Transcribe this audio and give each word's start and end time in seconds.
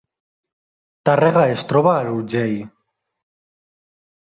Tàrrega 1.09 1.43
es 1.57 1.67
troba 1.73 1.93
a 1.97 2.01
l’Urgell 2.09 2.57